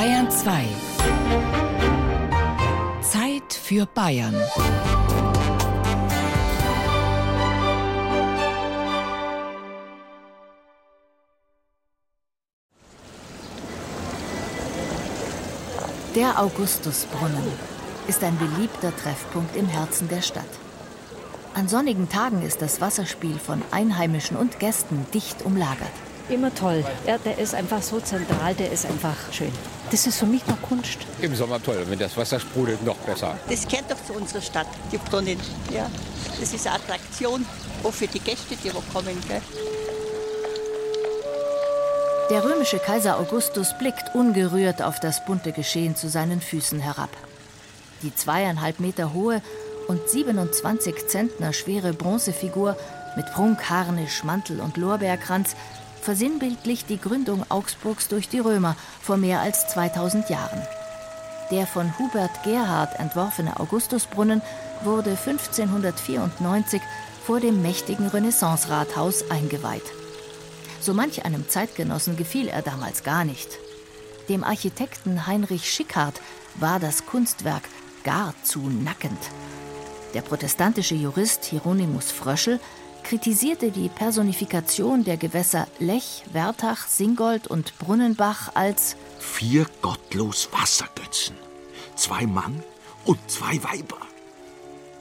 [0.00, 0.64] Bayern 2.
[3.02, 4.34] Zeit für Bayern.
[16.14, 17.34] Der Augustusbrunnen
[18.08, 20.44] ist ein beliebter Treffpunkt im Herzen der Stadt.
[21.52, 25.92] An sonnigen Tagen ist das Wasserspiel von Einheimischen und Gästen dicht umlagert.
[26.30, 26.86] Immer toll.
[27.06, 29.52] Ja, der ist einfach so zentral, der ist einfach schön.
[29.90, 30.98] Das ist für mich noch Kunst.
[31.20, 33.36] Im Sommer toll, wenn das Wasser sprudelt, noch besser.
[33.48, 35.38] Das gehört doch zu unserer Stadt, die Brunnen.
[35.72, 35.90] Ja,
[36.38, 37.44] das ist eine Attraktion,
[37.82, 39.20] auch für die Gäste, die wo kommen.
[39.26, 39.42] Gell?
[42.30, 47.10] Der römische Kaiser Augustus blickt ungerührt auf das bunte Geschehen zu seinen Füßen herab.
[48.02, 49.42] Die zweieinhalb Meter hohe
[49.88, 52.76] und 27 Zentner schwere Bronzefigur
[53.16, 55.56] mit Prunkharnisch, Mantel und Lorbeerkranz
[56.00, 60.62] versinnbildlicht die Gründung Augsburgs durch die Römer vor mehr als 2000 Jahren.
[61.50, 64.40] Der von Hubert Gerhard entworfene Augustusbrunnen
[64.84, 66.80] wurde 1594
[67.24, 69.82] vor dem mächtigen Renaissance-Rathaus eingeweiht.
[70.80, 73.58] So manch einem Zeitgenossen gefiel er damals gar nicht.
[74.28, 76.20] Dem Architekten Heinrich Schickhardt
[76.54, 77.64] war das Kunstwerk
[78.04, 79.18] gar zu nackend.
[80.14, 82.60] Der protestantische Jurist Hieronymus Fröschel
[83.02, 91.36] kritisierte die Personifikation der Gewässer Lech, Wertach, Singold und Brunnenbach als vier gottlos Wassergötzen,
[91.96, 92.62] zwei Mann
[93.04, 93.98] und zwei Weiber.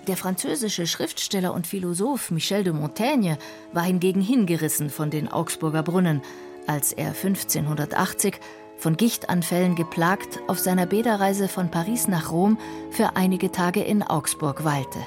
[0.07, 3.37] Der französische Schriftsteller und Philosoph Michel de Montaigne
[3.73, 6.21] war hingegen hingerissen von den Augsburger Brunnen,
[6.67, 8.39] als er 1580
[8.77, 12.57] von Gichtanfällen geplagt auf seiner Bäderreise von Paris nach Rom
[12.91, 14.99] für einige Tage in Augsburg weilte.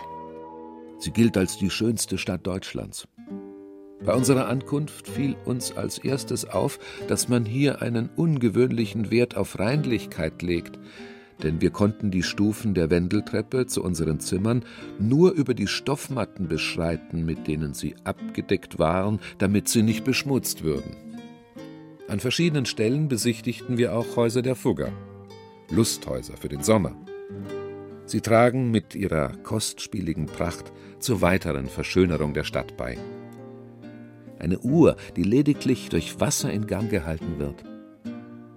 [1.03, 3.09] Sie gilt als die schönste Stadt Deutschlands.
[4.05, 9.59] Bei unserer Ankunft fiel uns als erstes auf, dass man hier einen ungewöhnlichen Wert auf
[9.59, 10.79] Reinlichkeit legt,
[11.43, 14.65] denn wir konnten die Stufen der Wendeltreppe zu unseren Zimmern
[15.01, 20.95] nur über die Stoffmatten beschreiten, mit denen sie abgedeckt waren, damit sie nicht beschmutzt würden.
[22.07, 24.93] An verschiedenen Stellen besichtigten wir auch Häuser der Fugger,
[25.69, 26.95] Lusthäuser für den Sommer.
[28.13, 32.99] Sie tragen mit ihrer kostspieligen Pracht zur weiteren Verschönerung der Stadt bei.
[34.39, 37.65] Eine Uhr, die lediglich durch Wasser in Gang gehalten wird,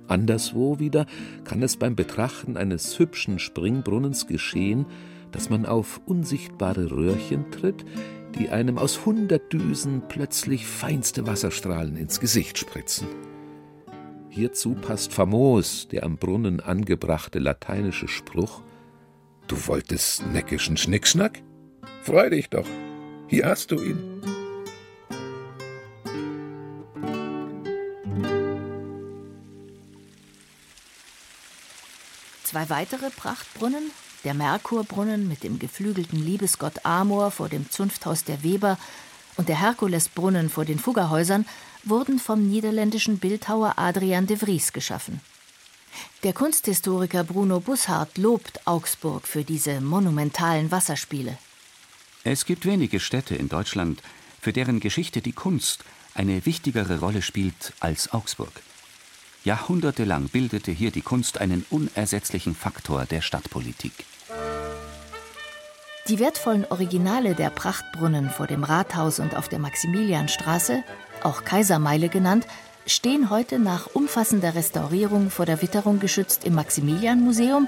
[0.10, 1.06] Anderswo wieder
[1.46, 4.88] kann es beim Betrachten eines hübschen Springbrunnens geschehen,
[5.32, 7.86] dass man auf unsichtbare Röhrchen tritt,
[8.38, 13.08] die einem aus hundert Düsen plötzlich feinste Wasserstrahlen ins Gesicht spritzen.
[14.28, 18.65] Hierzu passt famos der am Brunnen angebrachte lateinische Spruch
[19.48, 21.42] Du wolltest neckischen Schnickschnack?
[22.04, 22.68] Freu dich doch,
[23.28, 24.22] hier hast du ihn.
[32.44, 33.92] Zwei weitere Prachtbrunnen,
[34.24, 38.80] der Merkurbrunnen mit dem geflügelten Liebesgott Amor vor dem Zunfthaus der Weber
[39.38, 41.46] und der Herkulesbrunnen vor den Fuggerhäusern,
[41.84, 45.22] wurden vom niederländischen Bildhauer Adrian de Vries geschaffen.
[46.24, 51.38] Der Kunsthistoriker Bruno Busshardt lobt Augsburg für diese monumentalen Wasserspiele.
[52.24, 54.02] Es gibt wenige Städte in Deutschland,
[54.42, 58.52] für deren Geschichte die Kunst eine wichtigere Rolle spielt als Augsburg.
[59.44, 63.94] Jahrhundertelang bildete hier die Kunst einen unersetzlichen Faktor der Stadtpolitik.
[66.08, 70.84] Die wertvollen Originale der Prachtbrunnen vor dem Rathaus und auf der Maximilianstraße,
[71.24, 72.46] auch Kaisermeile genannt,
[72.86, 77.68] stehen heute nach umfassender Restaurierung vor der Witterung geschützt im Maximilianmuseum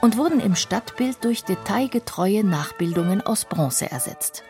[0.00, 4.44] und wurden im Stadtbild durch detailgetreue Nachbildungen aus Bronze ersetzt.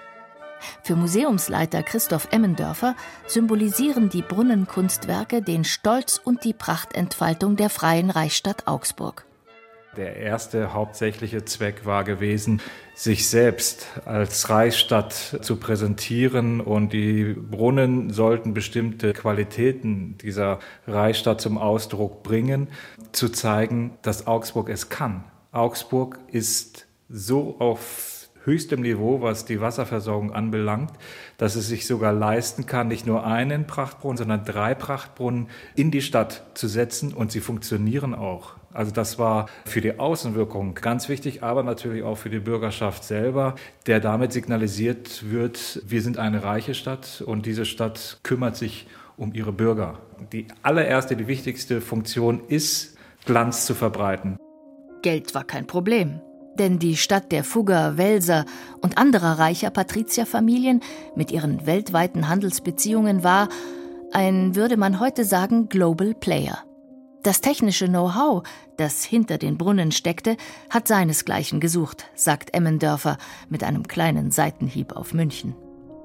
[0.83, 8.67] Für Museumsleiter Christoph Emmendörfer symbolisieren die Brunnenkunstwerke den Stolz und die Prachtentfaltung der freien Reichsstadt
[8.67, 9.27] Augsburg.
[9.97, 12.61] Der erste hauptsächliche Zweck war gewesen,
[12.95, 21.59] sich selbst als Reichsstadt zu präsentieren und die Brunnen sollten bestimmte Qualitäten dieser Reichsstadt zum
[21.59, 22.69] Ausdruck bringen,
[23.13, 25.25] zu zeigen, dass Augsburg es kann.
[25.53, 30.93] Augsburg ist so auf höchstem Niveau, was die Wasserversorgung anbelangt,
[31.39, 36.03] dass es sich sogar leisten kann, nicht nur einen Prachtbrunnen, sondern drei Prachtbrunnen in die
[36.03, 38.57] Stadt zu setzen und sie funktionieren auch.
[38.75, 43.55] Also das war für die Außenwirkung ganz wichtig, aber natürlich auch für die Bürgerschaft selber,
[43.87, 48.87] der damit signalisiert wird, wir sind eine reiche Stadt und diese Stadt kümmert sich
[49.17, 50.01] um ihre Bürger.
[50.33, 54.39] Die allererste, die wichtigste Funktion ist, Glanz zu verbreiten.
[55.03, 56.21] Geld war kein Problem.
[56.59, 58.45] Denn die Stadt der Fugger, Welser
[58.81, 60.81] und anderer reicher Patrizierfamilien
[61.17, 63.49] mit ihren weltweiten Handelsbeziehungen war
[64.13, 66.59] ein, würde man heute sagen, Global Player.
[67.25, 68.43] Das technische Know-how,
[68.77, 70.37] das hinter den Brunnen steckte,
[70.69, 73.17] hat seinesgleichen gesucht, sagt Emmendörfer
[73.49, 75.55] mit einem kleinen Seitenhieb auf München.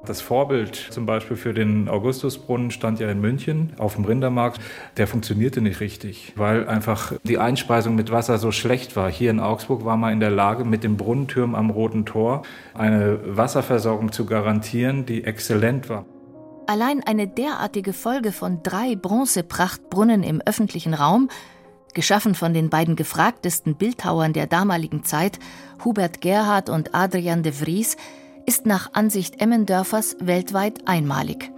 [0.05, 4.61] Das Vorbild zum Beispiel für den Augustusbrunnen stand ja in München auf dem Rindermarkt.
[4.95, 9.11] Der funktionierte nicht richtig, weil einfach die Einspeisung mit Wasser so schlecht war.
[9.11, 12.43] Hier in Augsburg war man in der Lage, mit dem Brunnentürm am Roten Tor
[12.73, 16.05] eine Wasserversorgung zu garantieren, die exzellent war.
[16.69, 21.27] Allein eine derartige Folge von drei Bronzeprachtbrunnen im öffentlichen Raum,
[21.95, 25.39] geschaffen von den beiden gefragtesten Bildhauern der damaligen Zeit,
[25.83, 27.97] Hubert Gerhard und Adrian de Vries,
[28.45, 31.51] ist nach Ansicht Emmendörfers weltweit einmalig.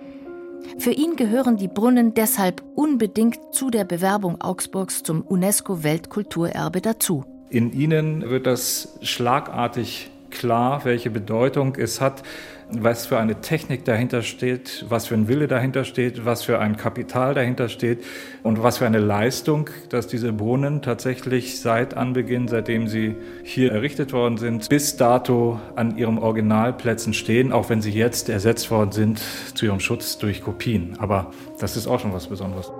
[0.78, 7.26] Für ihn gehören die Brunnen deshalb unbedingt zu der Bewerbung Augsburgs zum UNESCO-Weltkulturerbe dazu.
[7.50, 12.24] In ihnen wird das schlagartig klar, welche Bedeutung es hat,
[12.80, 16.78] was für eine Technik dahinter steht, was für ein Wille dahinter steht, was für ein
[16.78, 18.04] Kapital dahinter steht
[18.44, 24.14] und was für eine Leistung, dass diese Brunnen tatsächlich seit Anbeginn, seitdem sie hier errichtet
[24.14, 29.22] worden sind, bis dato an ihren Originalplätzen stehen, auch wenn sie jetzt ersetzt worden sind
[29.54, 30.96] zu ihrem Schutz durch Kopien.
[31.00, 32.72] Aber das ist auch schon was Besonderes.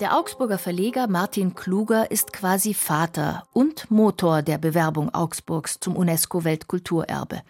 [0.00, 7.40] Der Augsburger Verleger Martin Kluger ist quasi Vater und Motor der Bewerbung Augsburgs zum UNESCO-Weltkulturerbe.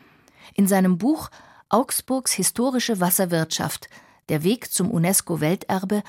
[0.55, 1.29] In seinem Buch
[1.69, 3.89] Augsburgs historische Wasserwirtschaft
[4.29, 6.05] Der Weg zum UNESCO-Welterbe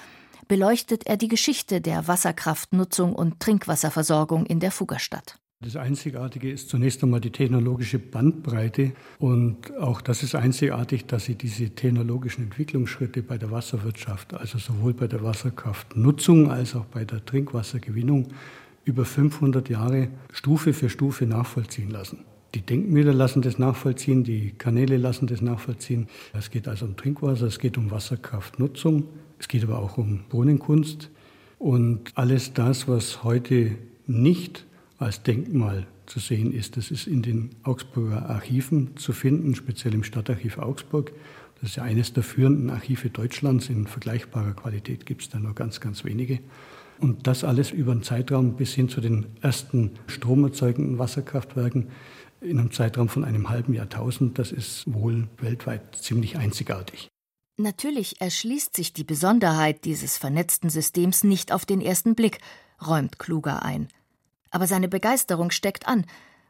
[0.48, 5.40] beleuchtet er die Geschichte der Wasserkraftnutzung und Trinkwasserversorgung in der Fuggerstadt.
[5.66, 8.92] Das Einzigartige ist zunächst einmal die technologische Bandbreite.
[9.18, 14.94] Und auch das ist einzigartig, dass sie diese technologischen Entwicklungsschritte bei der Wasserwirtschaft, also sowohl
[14.94, 18.28] bei der Wasserkraftnutzung als auch bei der Trinkwassergewinnung,
[18.86, 22.20] über 500 Jahre Stufe für Stufe nachvollziehen lassen.
[22.54, 26.08] Die Denkmäler lassen das nachvollziehen, die Kanäle lassen das nachvollziehen.
[26.34, 29.06] Es geht also um Trinkwasser, es geht um Wasserkraftnutzung,
[29.40, 31.10] es geht aber auch um Brunnenkunst.
[31.58, 33.72] Und alles das, was heute
[34.06, 34.67] nicht
[34.98, 36.78] als Denkmal zu sehen ist.
[36.78, 41.12] Das ist in den Augsburger Archiven zu finden, speziell im Stadtarchiv Augsburg.
[41.56, 43.70] Das ist ja eines der führenden Archive Deutschlands.
[43.70, 46.40] In vergleichbarer Qualität gibt es da nur ganz, ganz wenige.
[47.00, 51.90] Und das alles über einen Zeitraum bis hin zu den ersten stromerzeugenden Wasserkraftwerken
[52.42, 57.10] in einem Zeitraum von einem halben Jahrtausend, das ist wohl weltweit ziemlich einzigartig.
[57.60, 62.38] Natürlich erschließt sich die Besonderheit dieses vernetzten Systems nicht auf den ersten Blick,
[62.86, 63.88] räumt Kluger ein
[64.52, 66.06] aber seine Begeisterung steckt an,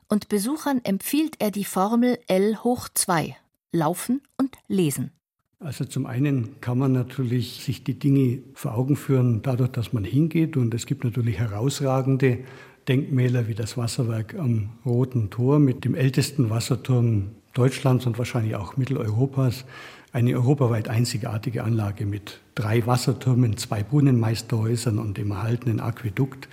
[0.10, 3.36] und Besuchern empfiehlt er die Formel L hoch 2,
[3.74, 5.12] Laufen und Lesen.
[5.60, 10.04] Also zum einen kann man natürlich sich die Dinge vor Augen führen, dadurch, dass man
[10.04, 10.56] hingeht.
[10.56, 12.40] Und es gibt natürlich herausragende
[12.88, 18.78] Denkmäler wie das Wasserwerk am Roten Tor mit dem ältesten Wasserturm Deutschlands und wahrscheinlich auch
[18.78, 19.66] Mitteleuropas.
[20.14, 26.48] Eine europaweit einzigartige Anlage mit drei Wassertürmen, zwei Brunnenmeisterhäusern und dem erhaltenen Aquädukt.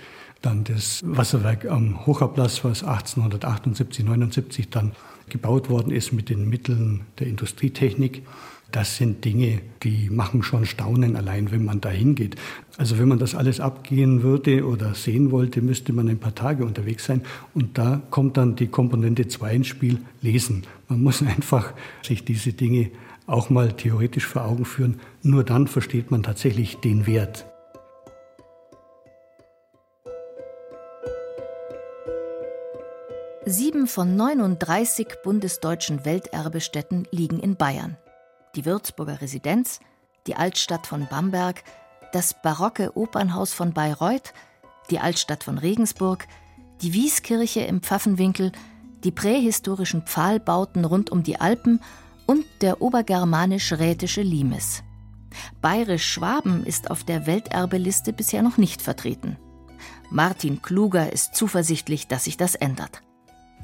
[0.45, 4.91] Dann das Wasserwerk am Hocherplatz, was 1878, 79 dann
[5.27, 8.21] gebaut worden ist mit den Mitteln der Industrietechnik.
[8.71, 12.35] Das sind Dinge, die machen schon Staunen allein, wenn man da hingeht.
[12.77, 16.63] Also wenn man das alles abgehen würde oder sehen wollte, müsste man ein paar Tage
[16.63, 17.23] unterwegs sein.
[17.55, 20.61] Und da kommt dann die Komponente 2 ins Spiel, lesen.
[20.89, 22.91] Man muss einfach sich diese Dinge
[23.25, 24.99] auch mal theoretisch vor Augen führen.
[25.23, 27.47] Nur dann versteht man tatsächlich den Wert.
[33.47, 37.95] Sieben von 39 bundesdeutschen Welterbestätten liegen in Bayern.
[38.55, 39.81] Die Würzburger Residenz,
[40.25, 41.63] die Altstadt von Bamberg,
[42.11, 44.33] das barocke Opernhaus von Bayreuth,
[44.89, 46.27] die Altstadt von Regensburg,
[46.81, 48.51] die Wieskirche im Pfaffenwinkel,
[49.03, 51.81] die prähistorischen Pfahlbauten rund um die Alpen
[52.25, 54.81] und der obergermanisch-rätische Limes.
[55.61, 59.37] Bayerisch-Schwaben ist auf der Welterbeliste bisher noch nicht vertreten.
[60.09, 63.04] Martin Kluger ist zuversichtlich, dass sich das ändert.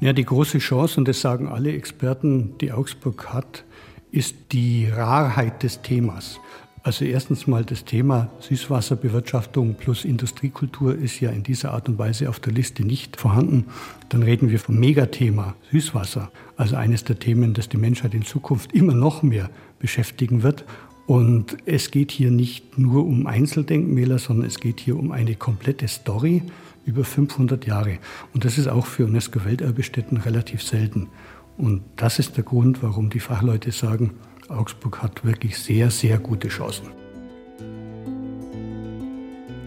[0.02, 3.62] Ja, die große Chance, und das sagen alle Experten, die Augsburg hat,
[4.10, 6.40] ist die Rarheit des Themas.
[6.82, 12.28] Also erstens mal das Thema Süßwasserbewirtschaftung plus Industriekultur ist ja in dieser Art und Weise
[12.28, 13.66] auf der Liste nicht vorhanden.
[14.08, 18.72] Dann reden wir vom Megathema Süßwasser, also eines der Themen, das die Menschheit in Zukunft
[18.72, 20.64] immer noch mehr beschäftigen wird.
[21.06, 25.86] Und es geht hier nicht nur um Einzeldenkmäler, sondern es geht hier um eine komplette
[25.86, 26.42] Story
[26.84, 27.98] über 500 Jahre.
[28.34, 31.08] Und das ist auch für UNESCO-Welterbestätten relativ selten.
[31.56, 34.14] Und das ist der Grund, warum die Fachleute sagen,
[34.48, 36.88] Augsburg hat wirklich sehr, sehr gute Chancen.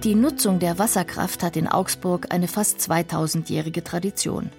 [0.03, 4.51] Die Nutzung der Wasserkraft hat in Augsburg eine fast 2000-jährige Tradition.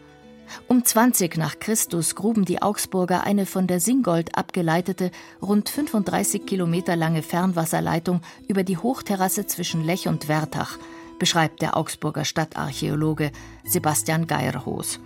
[0.68, 5.10] Um 20 nach Christus gruben die Augsburger eine von der Singold abgeleitete,
[5.42, 10.78] rund 35 Kilometer lange Fernwasserleitung über die Hochterrasse zwischen Lech und Wertach,
[11.18, 13.32] beschreibt der Augsburger Stadtarchäologe
[13.64, 15.00] Sebastian Geierhoos.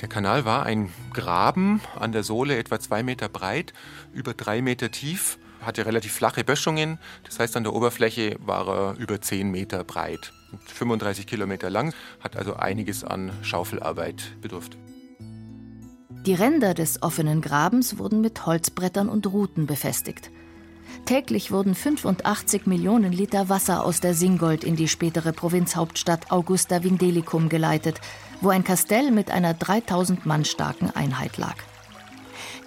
[0.00, 3.74] Der Kanal war ein Graben an der Sohle etwa zwei Meter breit,
[4.12, 6.98] über drei Meter tief, hatte relativ flache Böschungen.
[7.24, 10.32] Das heißt, an der Oberfläche war er über zehn Meter breit,
[10.66, 14.78] 35 Kilometer lang, hat also einiges an Schaufelarbeit bedurft.
[16.26, 20.30] Die Ränder des offenen Grabens wurden mit Holzbrettern und Ruten befestigt.
[21.04, 27.48] Täglich wurden 85 Millionen Liter Wasser aus der Singold in die spätere Provinzhauptstadt Augusta Vindelicum
[27.48, 28.00] geleitet,
[28.40, 31.56] wo ein Kastell mit einer 3000 Mann starken Einheit lag.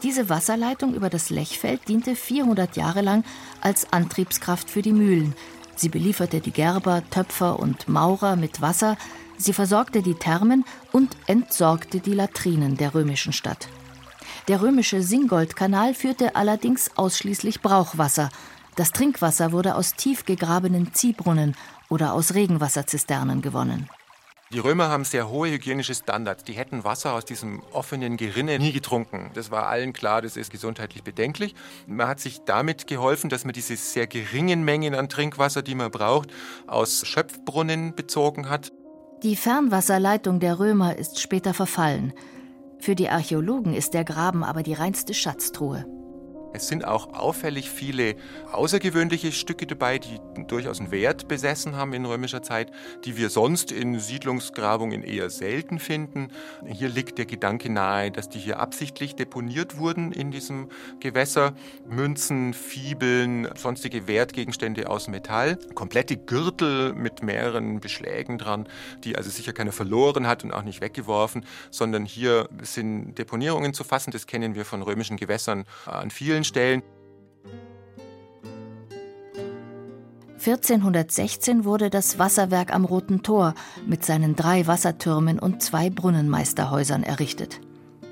[0.03, 3.23] Diese Wasserleitung über das Lechfeld diente 400 Jahre lang
[3.61, 5.33] als Antriebskraft für die Mühlen.
[5.75, 8.97] Sie belieferte die Gerber, Töpfer und Maurer mit Wasser,
[9.37, 13.67] Sie versorgte die Thermen und entsorgte die Latrinen der römischen Stadt.
[14.49, 18.29] Der römische Singoldkanal führte allerdings ausschließlich Brauchwasser.
[18.75, 21.55] Das Trinkwasser wurde aus tief gegrabenen Ziehbrunnen
[21.89, 23.87] oder aus Regenwasserzisternen gewonnen.
[24.51, 26.43] Die Römer haben sehr hohe hygienische Standards.
[26.43, 29.31] Die hätten Wasser aus diesem offenen Gerinne nie getrunken.
[29.33, 31.55] Das war allen klar, das ist gesundheitlich bedenklich.
[31.87, 35.89] Man hat sich damit geholfen, dass man diese sehr geringen Mengen an Trinkwasser, die man
[35.89, 36.29] braucht,
[36.67, 38.71] aus Schöpfbrunnen bezogen hat.
[39.23, 42.13] Die Fernwasserleitung der Römer ist später verfallen.
[42.83, 45.85] Für die Archäologen ist der Graben aber die reinste Schatztruhe.
[46.53, 48.15] Es sind auch auffällig viele
[48.51, 52.71] außergewöhnliche Stücke dabei, die durchaus einen Wert besessen haben in römischer Zeit,
[53.05, 56.29] die wir sonst in Siedlungsgrabungen eher selten finden.
[56.67, 60.69] Hier liegt der Gedanke nahe, dass die hier absichtlich deponiert wurden in diesem
[60.99, 61.53] Gewässer.
[61.87, 68.67] Münzen, Fibeln, sonstige Wertgegenstände aus Metall, komplette Gürtel mit mehreren Beschlägen dran,
[69.03, 73.83] die also sicher keiner verloren hat und auch nicht weggeworfen, sondern hier sind Deponierungen zu
[73.83, 74.11] fassen.
[74.11, 76.83] Das kennen wir von römischen Gewässern an vielen vielen Stellen.
[80.39, 83.53] 1416 wurde das Wasserwerk am Roten Tor
[83.85, 87.61] mit seinen drei Wassertürmen und zwei Brunnenmeisterhäusern errichtet.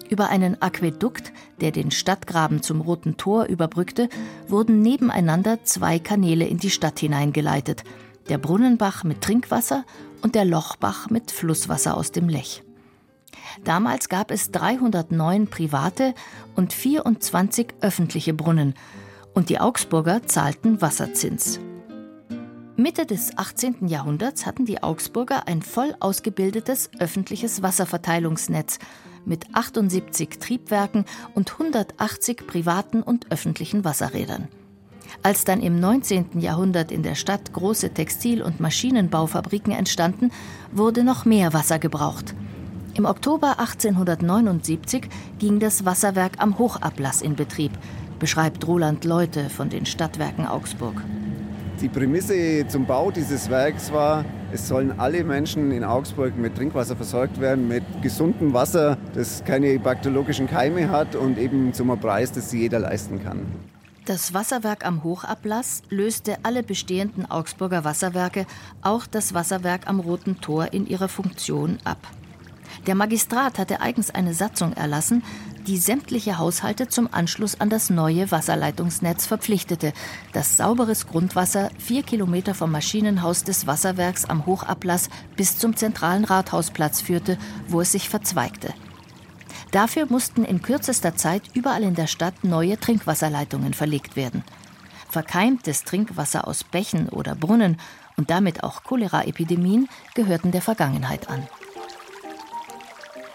[0.09, 4.07] Über einen Aquädukt, der den Stadtgraben zum Roten Tor überbrückte,
[4.47, 7.83] wurden nebeneinander zwei Kanäle in die Stadt hineingeleitet:
[8.29, 9.83] der Brunnenbach mit Trinkwasser
[10.21, 12.63] und der Lochbach mit Flusswasser aus dem Lech.
[13.63, 16.13] Damals gab es 309 private
[16.55, 18.74] und 24 öffentliche Brunnen
[19.34, 21.60] und die Augsburger zahlten Wasserzins.
[22.77, 23.88] Mitte des 18.
[23.88, 28.79] Jahrhunderts hatten die Augsburger ein voll ausgebildetes öffentliches Wasserverteilungsnetz
[29.25, 31.05] mit 78 Triebwerken
[31.36, 34.48] und 180 privaten und öffentlichen Wasserrädern.
[35.24, 36.39] Als dann im 19.
[36.39, 40.31] Jahrhundert in der Stadt große Textil- und Maschinenbaufabriken entstanden,
[40.72, 42.34] wurde noch mehr Wasser gebraucht.
[42.93, 45.07] Im Oktober 1879
[45.39, 47.71] ging das Wasserwerk am Hochablass in Betrieb,
[48.19, 51.01] beschreibt Roland Leute von den Stadtwerken Augsburg.
[51.79, 56.98] Die Prämisse zum Bau dieses Werks war, es sollen alle Menschen in Augsburg mit Trinkwasser
[56.98, 62.51] versorgt werden, mit gesundem Wasser, das keine bakteriologischen Keime hat und eben zum Preis, das
[62.51, 63.45] jeder leisten kann.
[64.03, 68.45] Das Wasserwerk am Hochablass löste alle bestehenden Augsburger Wasserwerke,
[68.81, 72.00] auch das Wasserwerk am Roten Tor, in ihrer Funktion ab.
[72.88, 75.24] Der Magistrat hatte eigens eine Satzung erlassen,
[75.68, 79.94] die sämtliche Haushalte zum Anschluss an das neue Wasserleitungsnetz verpflichtete,
[80.34, 87.01] das sauberes Grundwasser vier Kilometer vom Maschinenhaus des Wasserwerks am Hochablass bis zum zentralen Rathausplatz
[87.01, 87.38] führte,
[87.68, 88.74] wo es sich verzweigte.
[89.72, 94.44] Dafür mussten in kürzester Zeit überall in der Stadt neue Trinkwasserleitungen verlegt werden.
[95.10, 97.78] Verkeimtes Trinkwasser aus Bächen oder Brunnen
[98.18, 101.48] und damit auch Choleraepidemien gehörten der Vergangenheit an.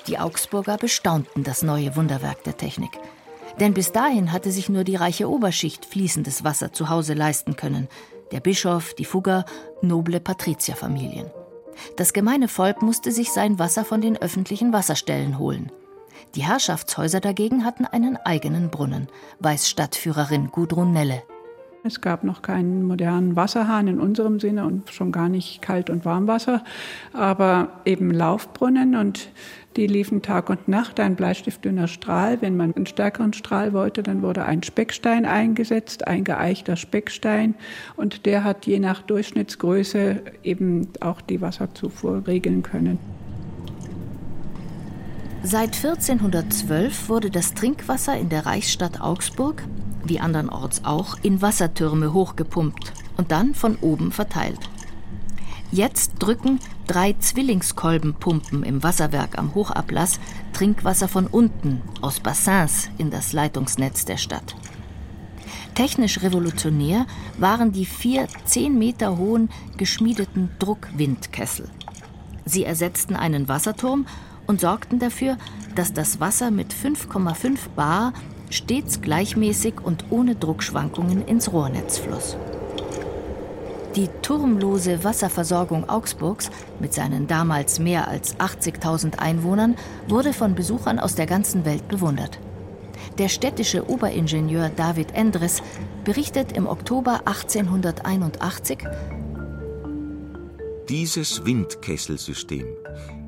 [0.06, 2.90] Die Augsburger bestaunten das neue Wunderwerk der Technik.
[3.58, 7.88] Denn bis dahin hatte sich nur die reiche Oberschicht fließendes Wasser zu Hause leisten können.
[8.32, 9.44] Der Bischof, die Fugger,
[9.82, 11.30] noble Patrizierfamilien.
[11.96, 15.72] Das gemeine Volk musste sich sein Wasser von den öffentlichen Wasserstellen holen.
[16.34, 19.08] Die Herrschaftshäuser dagegen hatten einen eigenen Brunnen,
[19.40, 21.22] weiß Stadtführerin Gudrun Nelle.
[21.86, 26.04] Es gab noch keinen modernen Wasserhahn in unserem Sinne und schon gar nicht Kalt- und
[26.04, 26.64] Warmwasser,
[27.12, 29.28] aber eben Laufbrunnen und
[29.76, 32.40] die liefen Tag und Nacht, ein bleistiftdünner Strahl.
[32.40, 37.54] Wenn man einen stärkeren Strahl wollte, dann wurde ein Speckstein eingesetzt, ein geeichter Speckstein.
[37.94, 42.98] Und der hat je nach Durchschnittsgröße eben auch die Wasserzufuhr regeln können.
[45.42, 49.62] Seit 1412 wurde das Trinkwasser in der Reichsstadt Augsburg,
[50.08, 54.60] wie andernorts auch, in Wassertürme hochgepumpt und dann von oben verteilt.
[55.72, 60.20] Jetzt drücken drei Zwillingskolbenpumpen im Wasserwerk am Hochablass
[60.52, 64.54] Trinkwasser von unten aus Bassins in das Leitungsnetz der Stadt.
[65.74, 67.04] Technisch revolutionär
[67.38, 71.68] waren die vier zehn Meter hohen geschmiedeten Druckwindkessel.
[72.46, 74.06] Sie ersetzten einen Wasserturm
[74.46, 75.36] und sorgten dafür,
[75.74, 78.14] dass das Wasser mit 5,5 Bar
[78.50, 82.36] stets gleichmäßig und ohne Druckschwankungen ins Rohrnetz floss.
[83.96, 86.50] Die turmlose Wasserversorgung Augsburgs
[86.80, 89.74] mit seinen damals mehr als 80.000 Einwohnern
[90.06, 92.38] wurde von Besuchern aus der ganzen Welt bewundert.
[93.18, 95.62] Der städtische Oberingenieur David Endres
[96.04, 98.78] berichtet im Oktober 1881,
[100.88, 102.66] dieses Windkesselsystem,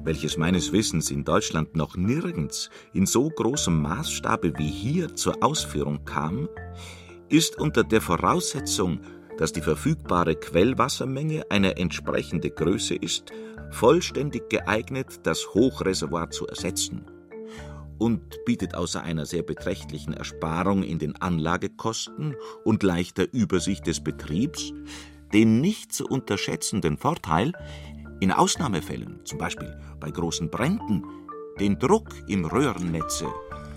[0.09, 6.07] welches meines Wissens in Deutschland noch nirgends in so großem Maßstabe wie hier zur Ausführung
[6.07, 6.49] kam,
[7.29, 9.01] ist unter der Voraussetzung,
[9.37, 13.33] dass die verfügbare Quellwassermenge eine entsprechende Größe ist,
[13.71, 17.05] vollständig geeignet, das Hochreservoir zu ersetzen
[17.99, 22.35] und bietet außer einer sehr beträchtlichen Ersparung in den Anlagekosten
[22.65, 24.73] und leichter Übersicht des Betriebs
[25.33, 27.53] den nicht zu unterschätzenden Vorteil,
[28.21, 31.05] in Ausnahmefällen, zum Beispiel bei großen Bränden,
[31.61, 33.27] den Druck im Röhrennetze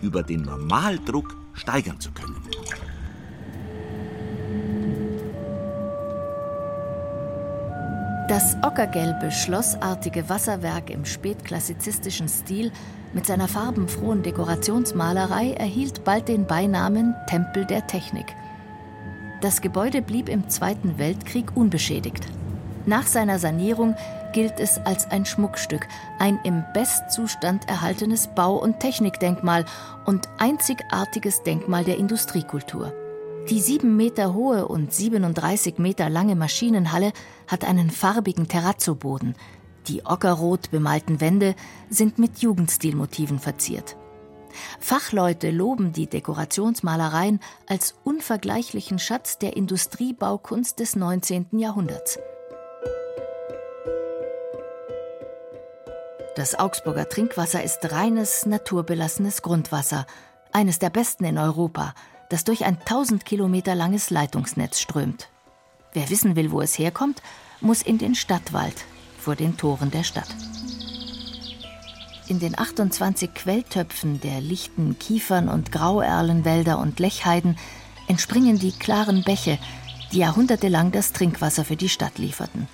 [0.02, 2.42] über den Normaldruck steigern zu können.
[8.28, 12.72] Das ockergelbe, schlossartige Wasserwerk im spätklassizistischen Stil
[13.14, 18.28] mit seiner farbenfrohen Dekorationsmalerei erhielt bald den Beinamen Tempel der Technik.
[19.42, 22.26] Das Gebäude blieb im Zweiten Weltkrieg unbeschädigt.
[22.86, 23.96] Nach seiner Sanierung
[24.34, 25.88] gilt es als ein Schmuckstück,
[26.20, 29.66] ein im Bestzustand erhaltenes Bau- und Technikdenkmal
[30.06, 32.94] und einzigartiges Denkmal der Industriekultur.
[33.50, 37.12] Die sieben Meter hohe und 37 Meter lange Maschinenhalle
[37.48, 39.36] hat einen farbigen Terrazzoboden.
[39.88, 41.56] Die ockerrot bemalten Wände
[41.90, 43.98] sind mit Jugendstilmotiven verziert.
[44.80, 51.48] Fachleute loben die Dekorationsmalereien als unvergleichlichen Schatz der Industriebaukunst des 19.
[51.54, 52.20] Jahrhunderts.
[56.36, 60.06] Das Augsburger Trinkwasser ist reines, naturbelassenes Grundwasser,
[60.52, 61.94] eines der besten in Europa–
[62.32, 65.28] das durch ein 1000 Kilometer langes Leitungsnetz strömt.
[65.92, 67.22] Wer wissen will, wo es herkommt,
[67.60, 68.86] muss in den Stadtwald
[69.20, 70.30] vor den Toren der Stadt.
[72.28, 77.58] In den 28 Quelltöpfen der lichten Kiefern- und Grauerlenwälder und Lechheiden
[78.08, 79.60] entspringen die klaren Bäche,
[80.14, 82.70] die jahrhundertelang das Trinkwasser für die Stadt lieferten.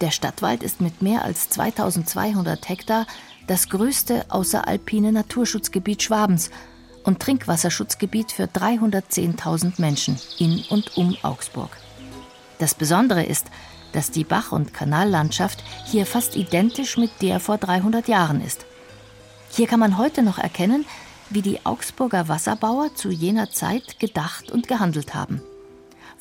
[0.00, 3.06] Der Stadtwald ist mit mehr als 2200 Hektar
[3.46, 6.50] das größte außeralpine Naturschutzgebiet Schwabens
[7.04, 11.76] und Trinkwasserschutzgebiet für 310.000 Menschen in und um Augsburg.
[12.58, 13.46] Das Besondere ist,
[13.92, 18.66] dass die Bach- und Kanallandschaft hier fast identisch mit der vor 300 Jahren ist.
[19.50, 20.84] Hier kann man heute noch erkennen,
[21.30, 25.40] wie die Augsburger Wasserbauer zu jener Zeit gedacht und gehandelt haben.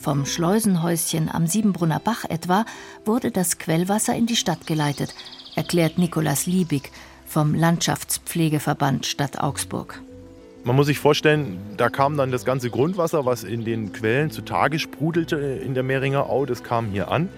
[0.03, 2.65] Vom Schleusenhäuschen am Siebenbrunner Bach etwa
[3.05, 5.15] wurde das Quellwasser in die Stadt geleitet,
[5.55, 6.91] erklärt Nikolaus Liebig
[7.25, 10.01] vom Landschaftspflegeverband Stadt Augsburg.
[10.65, 14.77] Man muss sich vorstellen, da kam dann das ganze Grundwasser, was in den Quellen zutage
[14.77, 17.29] sprudelte in der Mehringer Au, das kam hier an.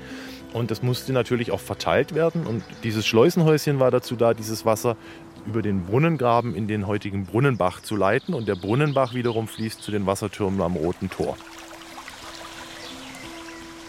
[0.51, 2.47] Und das musste natürlich auch verteilt werden.
[2.47, 4.97] Und dieses Schleusenhäuschen war dazu da, dieses Wasser
[5.45, 8.33] über den Brunnengraben in den heutigen Brunnenbach zu leiten.
[8.33, 11.37] Und der Brunnenbach wiederum fließt zu den Wassertürmen am Roten Tor.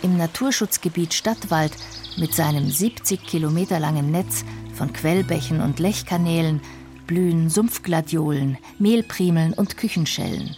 [0.03, 1.73] Im Naturschutzgebiet Stadtwald
[2.17, 6.61] mit seinem 70 Kilometer langen Netz von Quellbächen und Lechkanälen
[7.07, 10.57] blühen Sumpfgladiolen, Mehlprimeln und Küchenschellen.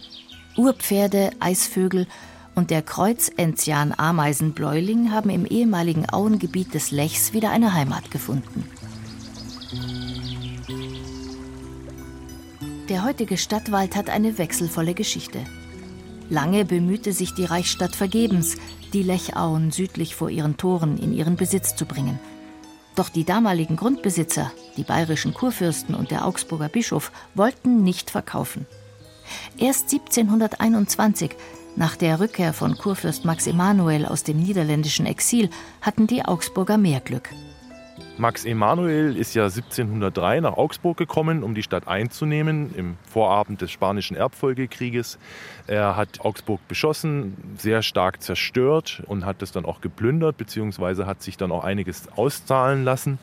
[0.57, 2.07] Urpferde, Eisvögel
[2.55, 8.65] und der Kreuzenzian-Ameisenbläuling haben im ehemaligen Auengebiet des Lechs wieder eine Heimat gefunden.
[12.89, 15.45] Der heutige Stadtwald hat eine wechselvolle Geschichte.
[16.29, 18.57] Lange bemühte sich die Reichsstadt vergebens,
[18.93, 22.19] die Lechauen südlich vor ihren Toren in ihren Besitz zu bringen.
[22.95, 28.67] Doch die damaligen Grundbesitzer, die bayerischen Kurfürsten und der Augsburger Bischof, wollten nicht verkaufen.
[29.57, 31.31] Erst 1721,
[31.75, 35.49] nach der Rückkehr von Kurfürst Max Emanuel aus dem niederländischen Exil,
[35.81, 37.29] hatten die Augsburger mehr Glück.
[38.19, 43.71] Max Emanuel ist ja 1703 nach Augsburg gekommen, um die Stadt einzunehmen, im Vorabend des
[43.71, 45.17] Spanischen Erbfolgekrieges.
[45.67, 51.23] Er hat Augsburg beschossen, sehr stark zerstört und hat es dann auch geplündert, beziehungsweise hat
[51.23, 53.19] sich dann auch einiges auszahlen lassen.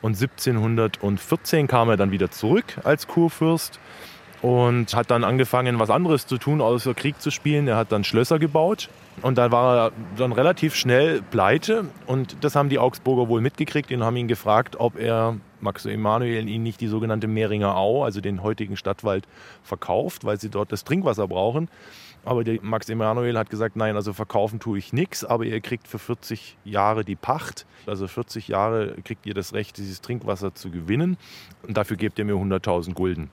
[0.00, 3.78] Und 1714 kam er dann wieder zurück als Kurfürst
[4.42, 7.68] und hat dann angefangen, was anderes zu tun, außer Krieg zu spielen.
[7.68, 8.90] Er hat dann Schlösser gebaut
[9.22, 13.92] und dann war er dann relativ schnell pleite und das haben die Augsburger wohl mitgekriegt
[13.92, 18.20] und haben ihn gefragt, ob er Max Emanuel ihnen nicht die sogenannte Mehringer Au, also
[18.20, 19.28] den heutigen Stadtwald,
[19.62, 21.68] verkauft, weil sie dort das Trinkwasser brauchen.
[22.24, 25.88] Aber der Max Emanuel hat gesagt, nein, also verkaufen tue ich nichts, aber ihr kriegt
[25.88, 27.66] für 40 Jahre die Pacht.
[27.86, 31.16] Also 40 Jahre kriegt ihr das Recht, dieses Trinkwasser zu gewinnen.
[31.66, 33.28] Und dafür gebt ihr mir 100.000 Gulden.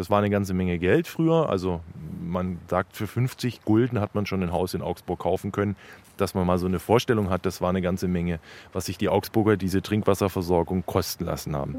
[0.00, 1.50] Das war eine ganze Menge Geld früher.
[1.50, 1.82] Also
[2.22, 5.76] man sagt, für 50 Gulden hat man schon ein Haus in Augsburg kaufen können.
[6.16, 8.40] Dass man mal so eine Vorstellung hat, das war eine ganze Menge,
[8.72, 11.76] was sich die Augsburger diese Trinkwasserversorgung kosten lassen haben.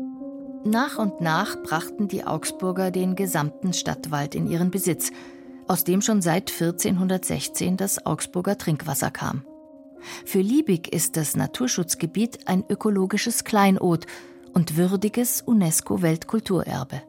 [0.64, 5.12] Nach und nach brachten die Augsburger den gesamten Stadtwald in ihren Besitz
[5.68, 9.46] aus dem schon seit 1416 das Augsburger Trinkwasser kam.
[10.28, 14.06] Für Liebig ist das Naturschutzgebiet ein ökologisches Kleinod
[14.54, 17.02] und würdiges UNESCO-Weltkulturerbe.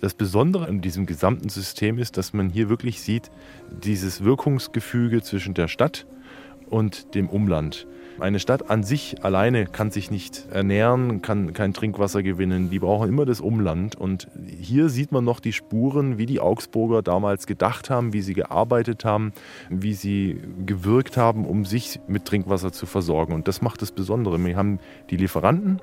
[0.00, 3.30] Das Besondere an diesem gesamten System ist, dass man hier wirklich sieht,
[3.70, 6.06] dieses Wirkungsgefüge zwischen der Stadt
[6.68, 7.86] und dem Umland.
[8.20, 12.70] Eine Stadt an sich alleine kann sich nicht ernähren, kann kein Trinkwasser gewinnen.
[12.70, 13.96] Die brauchen immer das Umland.
[13.96, 18.34] Und hier sieht man noch die Spuren, wie die Augsburger damals gedacht haben, wie sie
[18.34, 19.32] gearbeitet haben,
[19.68, 23.32] wie sie gewirkt haben, um sich mit Trinkwasser zu versorgen.
[23.32, 24.42] Und das macht das Besondere.
[24.44, 24.78] Wir haben
[25.10, 25.80] die Lieferanten,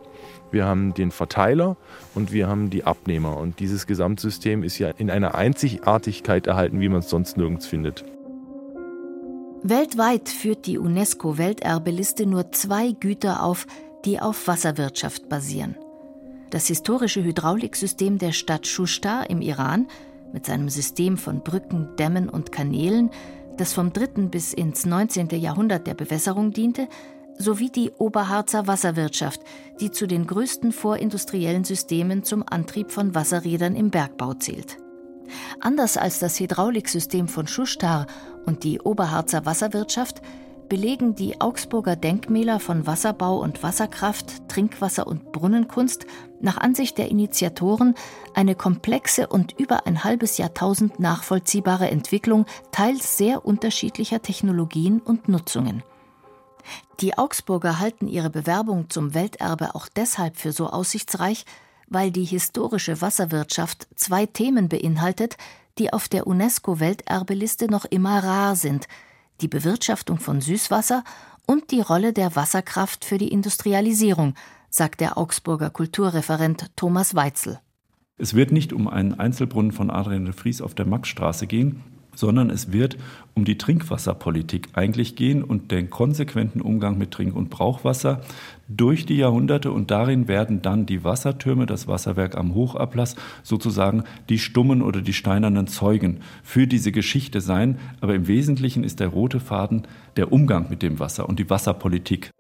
[0.51, 1.77] wir haben den Verteiler
[2.13, 3.37] und wir haben die Abnehmer.
[3.37, 8.03] Und dieses Gesamtsystem ist ja in einer Einzigartigkeit erhalten, wie man es sonst nirgends findet.
[9.63, 13.67] Weltweit führt die UNESCO-Welterbeliste nur zwei Güter auf,
[14.05, 15.75] die auf Wasserwirtschaft basieren.
[16.49, 19.87] Das historische Hydrauliksystem der Stadt Shushtar im Iran
[20.33, 23.11] mit seinem System von Brücken, Dämmen und Kanälen,
[23.57, 24.27] das vom 3.
[24.27, 25.29] bis ins 19.
[25.39, 26.87] Jahrhundert der Bewässerung diente,
[27.41, 29.41] sowie die Oberharzer Wasserwirtschaft,
[29.79, 34.77] die zu den größten vorindustriellen Systemen zum Antrieb von Wasserrädern im Bergbau zählt.
[35.59, 38.07] Anders als das Hydrauliksystem von Schuschtar
[38.45, 40.21] und die Oberharzer Wasserwirtschaft
[40.71, 46.05] belegen die Augsburger Denkmäler von Wasserbau und Wasserkraft, Trinkwasser und Brunnenkunst
[46.39, 47.93] nach Ansicht der Initiatoren
[48.35, 55.83] eine komplexe und über ein halbes Jahrtausend nachvollziehbare Entwicklung teils sehr unterschiedlicher Technologien und Nutzungen.
[56.99, 61.45] Die Augsburger halten ihre Bewerbung zum Welterbe auch deshalb für so aussichtsreich,
[61.87, 65.37] weil die historische Wasserwirtschaft zwei Themen beinhaltet,
[65.77, 68.87] die auf der UNESCO-Welterbeliste noch immer rar sind:
[69.41, 71.03] die Bewirtschaftung von Süßwasser
[71.47, 74.35] und die Rolle der Wasserkraft für die Industrialisierung,
[74.69, 77.59] sagt der Augsburger Kulturreferent Thomas Weitzel.
[78.17, 81.83] Es wird nicht um einen Einzelbrunnen von Adrian de Vries auf der Maxstraße gehen,
[82.15, 82.97] sondern es wird
[83.33, 88.21] um die Trinkwasserpolitik eigentlich gehen und den konsequenten Umgang mit Trink- und Brauchwasser
[88.67, 89.71] durch die Jahrhunderte.
[89.71, 95.13] Und darin werden dann die Wassertürme, das Wasserwerk am Hochablass, sozusagen die stummen oder die
[95.13, 97.79] steinernen Zeugen für diese Geschichte sein.
[98.01, 102.31] Aber im Wesentlichen ist der rote Faden der Umgang mit dem Wasser und die Wasserpolitik.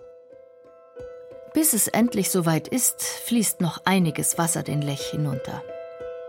[1.53, 5.61] Bis es endlich soweit ist, fließt noch einiges Wasser den Lech hinunter.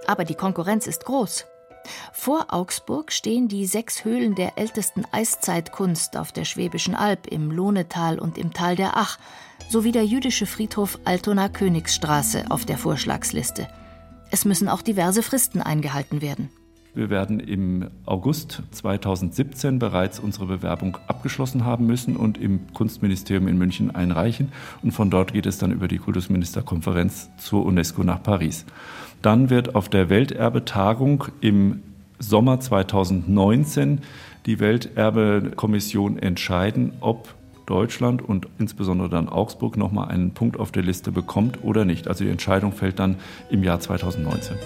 [0.06, 1.46] Aber die Konkurrenz ist groß.
[2.12, 8.18] Vor Augsburg stehen die sechs Höhlen der ältesten Eiszeitkunst auf der Schwäbischen Alb im Lohnetal
[8.18, 9.18] und im Tal der Ach,
[9.68, 13.68] sowie der jüdische Friedhof Altona Königsstraße auf der Vorschlagsliste.
[14.30, 16.50] Es müssen auch diverse Fristen eingehalten werden.
[16.94, 23.56] Wir werden im August 2017 bereits unsere Bewerbung abgeschlossen haben müssen und im Kunstministerium in
[23.56, 24.52] München einreichen.
[24.82, 28.66] Und von dort geht es dann über die Kultusministerkonferenz zur UNESCO nach Paris.
[29.22, 31.82] Dann wird auf der Welterbetagung im
[32.18, 34.00] Sommer 2019
[34.46, 37.32] die Welterbekommission entscheiden, ob
[37.66, 42.08] Deutschland und insbesondere dann Augsburg nochmal einen Punkt auf der Liste bekommt oder nicht.
[42.08, 43.16] Also die Entscheidung fällt dann
[43.48, 44.56] im Jahr 2019.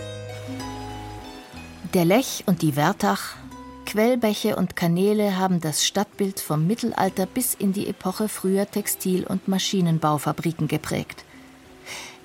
[1.93, 3.37] Der Lech und die Wertach,
[3.85, 9.49] Quellbäche und Kanäle haben das Stadtbild vom Mittelalter bis in die Epoche früher Textil- und
[9.49, 11.26] Maschinenbaufabriken geprägt.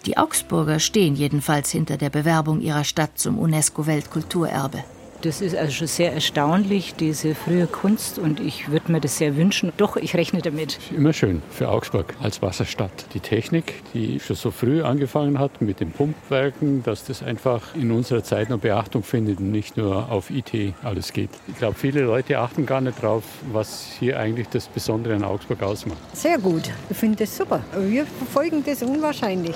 [0.06, 4.84] Die Augsburger stehen jedenfalls hinter der Bewerbung ihrer Stadt zum UNESCO-Weltkulturerbe.
[5.22, 9.36] Das ist also schon sehr erstaunlich, diese frühe Kunst, und ich würde mir das sehr
[9.36, 9.72] wünschen.
[9.78, 10.80] Doch, ich rechne damit.
[10.90, 13.06] Immer schön für Augsburg als Wasserstadt.
[13.14, 17.92] Die Technik, die schon so früh angefangen hat mit den Pumpwerken, dass das einfach in
[17.92, 21.30] unserer Zeit noch Beachtung findet und nicht nur auf IT alles geht.
[21.48, 25.62] Ich glaube, viele Leute achten gar nicht drauf, was hier eigentlich das Besondere an Augsburg
[25.62, 26.00] ausmacht.
[26.14, 26.72] Sehr gut.
[26.90, 27.62] Ich finde das super.
[27.78, 29.56] Wir verfolgen das unwahrscheinlich.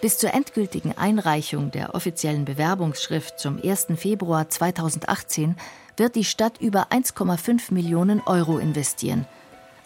[0.00, 3.88] Bis zur endgültigen Einreichung der offiziellen Bewerbungsschrift zum 1.
[3.96, 5.56] Februar 2018
[5.96, 9.26] wird die Stadt über 1,5 Millionen Euro investieren.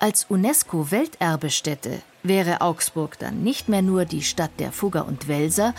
[0.01, 5.73] Als UNESCO-Welterbestätte wäre Augsburg dann nicht mehr nur die Stadt der Fugger und Welser,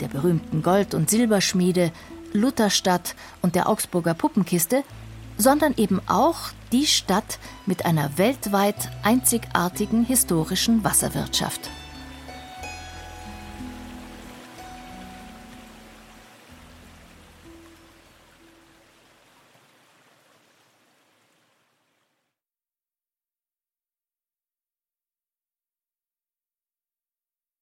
[0.00, 1.92] der berühmten Gold- und Silberschmiede,
[2.32, 4.82] Lutherstadt und der Augsburger Puppenkiste,
[5.36, 11.70] sondern eben auch die Stadt mit einer weltweit einzigartigen historischen Wasserwirtschaft.